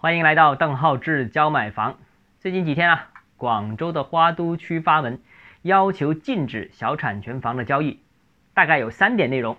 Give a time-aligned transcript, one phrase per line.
[0.00, 1.98] 欢迎来到邓浩志教买房。
[2.38, 5.18] 最近几天啊，广州的花都区发文
[5.62, 7.98] 要求禁止小产权房的交易，
[8.54, 9.56] 大概有三点内容。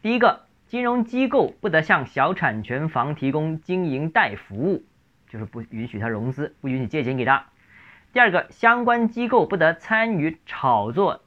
[0.00, 4.84] 第一个，金融机构不得向小产权房提供经营贷服务，
[5.28, 7.46] 就是不允许他融资，不允许借钱给他。
[8.12, 11.20] 第二个，相关机构不得参与炒作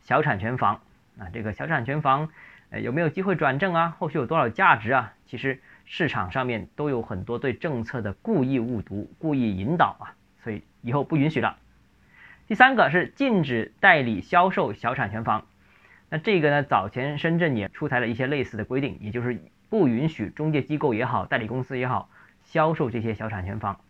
[0.00, 0.80] 小产权房。
[1.18, 2.30] 啊，这个小产权房，
[2.70, 3.94] 呃，有没有机会转正啊？
[3.98, 5.12] 后续有多少价值啊？
[5.26, 5.60] 其实。
[5.86, 10.12] 市场上面都有很多对政策的故意误读、故意引导啊，
[10.42, 11.56] 所以以后不允许了。
[12.48, 15.46] 第三个是禁止代理销售小产权房，
[16.10, 22.08] 那这个呢，早前深圳也出台了一些类似的规定，也就是不允许中介机构也好、代理公司也好
[22.44, 23.80] 销售这些小产权房。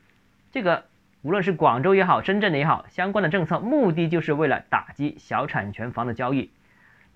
[0.52, 0.84] 这个
[1.22, 6.50] 无论是广州也好、深圳的也好，相关的政策目的就是为了打击小产权房的交易。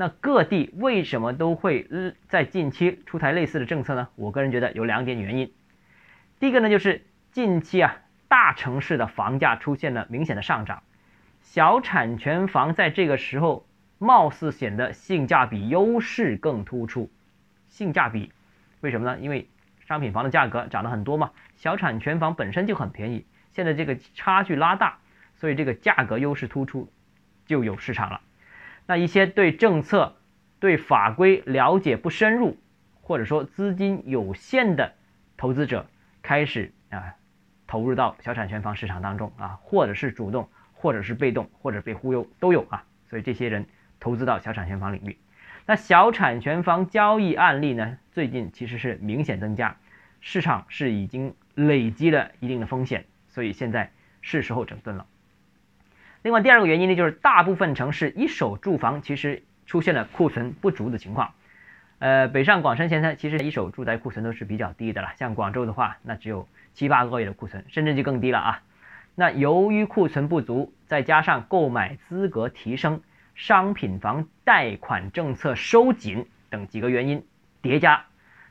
[0.00, 1.86] 那各地为什么都会
[2.26, 4.08] 在近期出台类似的政策呢？
[4.16, 5.52] 我个人觉得有两点原因。
[6.38, 10.82] 第一个呢，就是近期啊，大城市的房价出现了明显的上涨，
[11.42, 13.66] 小产权房在这个时候
[13.98, 17.10] 貌似显得性价比优势更突出。
[17.68, 18.32] 性价比，
[18.80, 19.18] 为什么呢？
[19.20, 19.50] 因为
[19.86, 24.96] 商品房的价格涨了很多嘛，小产权房本身就很便宜，现在这个差距拉大，
[25.34, 26.90] 所以这个价格优势突出，
[27.44, 28.22] 就有市场了。
[28.90, 30.16] 那一些对政策、
[30.58, 32.56] 对法规了解不深入，
[33.00, 34.94] 或者说资金有限的
[35.36, 35.86] 投资者，
[36.22, 37.14] 开始啊
[37.68, 42.82] 投入到小产权房市场当中啊，或者是主动，或者是被动，或者被忽悠都有啊。
[43.08, 43.64] 所以这些人
[44.00, 45.16] 投资到小产权房领域，
[45.66, 49.76] 那小产权房交易案例呢，最近其实是明显增加，
[50.20, 55.06] 市场是已经累积了一定的风险，所以现在是时候整顿了。
[56.22, 61.32] 另外第二个原因呢，就是大部分城市一手住房其实出现了库存不足的情况。
[61.98, 68.62] 呃，北上广深现在其实一手住宅库存都是比较低的了，像广州的话，那只有七八个月的库存，深圳就更低了啊。
[69.14, 73.02] 那由于库存不足，再加上购买资格提升、
[73.34, 77.26] 商品房贷款政策收紧等几个原因
[77.62, 78.04] 叠加，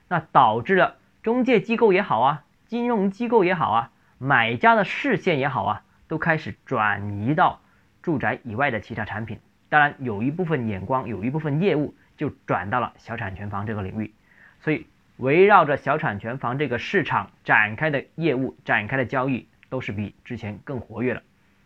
[0.07, 5.83] 那导致了中介机构也好啊，金融机构也好啊，买家的视线也好啊。
[6.09, 7.61] 都开始转移到
[8.01, 9.39] 住宅以外的其他产品，
[9.69, 14.11] 当然有一部分眼光，有一部分业务就转到了小产权房这个领域，
[14.59, 14.87] 所以
[15.17, 21.21] 围绕着小产权房这个市场展开的业务、展开的交易都是比之前更活跃了，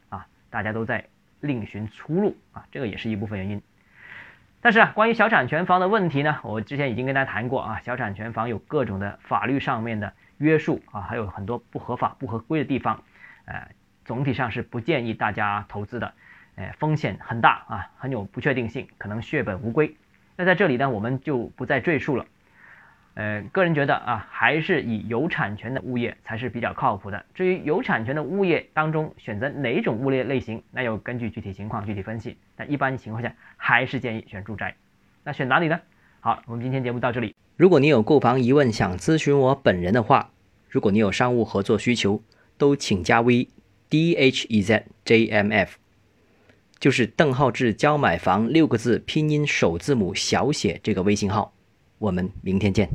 [0.09, 1.05] 啊，大家都在
[1.39, 3.61] 另寻出路啊，这个也是一部分原因。
[4.59, 13.01] 但是啊，关于小产权房的问题呢，我之前已经跟大家谈过啊，小产权房有各种的法律上面的约束啊，还有很多不合法、不合规的地方，
[13.45, 13.69] 呃。
[14.05, 16.13] 总体上是不建议大家投资的，
[16.55, 19.95] 哎，风险很大啊，很有不确定性，可能血本无归。
[20.35, 22.25] 那在这里呢，我们就不再赘述了。
[23.15, 27.23] 呃，个人觉得啊，还是以有产权的物业才是比较靠谱的。
[27.35, 32.35] 至于有产权的物业当中选择哪种物业类型，那要根据具体情况具体分析。
[32.55, 34.75] 但一般情况下，还是建议选住宅。
[35.23, 35.79] 那选哪里呢？
[36.21, 37.35] 好，我们今天节目到这里。
[37.55, 40.31] 如果你有购房疑问想咨询我本人的话，
[40.67, 42.23] 如果你有商务合作需求，
[42.57, 43.47] 都请加微。
[43.93, 45.77] D H E Z J M F，
[46.79, 51.53] 就是邓浩志教买房六个字拼音首字母小写这个微信号，
[51.99, 52.89] 我们明天见。